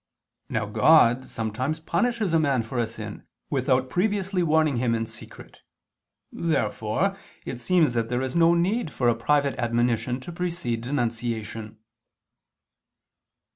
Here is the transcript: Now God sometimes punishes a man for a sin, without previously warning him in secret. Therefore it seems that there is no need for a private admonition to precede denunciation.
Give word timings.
Now 0.49 0.65
God 0.65 1.25
sometimes 1.25 1.79
punishes 1.79 2.33
a 2.33 2.39
man 2.39 2.63
for 2.63 2.79
a 2.79 2.87
sin, 2.87 3.27
without 3.51 3.87
previously 3.87 4.41
warning 4.41 4.77
him 4.77 4.95
in 4.95 5.05
secret. 5.05 5.59
Therefore 6.31 7.15
it 7.45 7.59
seems 7.59 7.93
that 7.93 8.09
there 8.09 8.23
is 8.23 8.35
no 8.35 8.55
need 8.55 8.91
for 8.91 9.09
a 9.09 9.15
private 9.15 9.55
admonition 9.59 10.19
to 10.21 10.31
precede 10.31 10.81
denunciation. 10.81 11.77